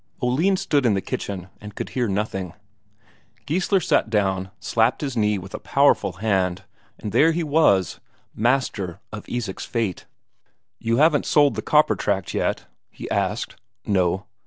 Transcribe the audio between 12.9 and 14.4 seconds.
asked. "No."